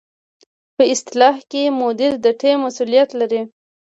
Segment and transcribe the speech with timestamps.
[0.75, 3.41] په اصطلاح کې مدیر د ټیم مسؤلیت لري.